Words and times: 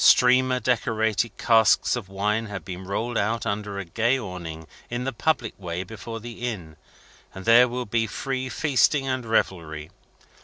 Streamer 0.03 0.59
decorated 0.59 1.37
casks 1.37 1.95
of 1.95 2.09
wine 2.09 2.47
have 2.47 2.65
been 2.65 2.85
rolled 2.85 3.19
out 3.19 3.45
under 3.45 3.77
a 3.77 3.85
gay 3.85 4.17
awning 4.17 4.65
in 4.89 5.03
the 5.03 5.13
public 5.13 5.53
way 5.59 5.83
before 5.83 6.19
the 6.19 6.41
Inn, 6.49 6.75
and 7.35 7.45
there 7.45 7.67
will 7.67 7.85
be 7.85 8.07
free 8.07 8.49
feasting 8.49 9.07
and 9.07 9.23
revelry. 9.27 9.91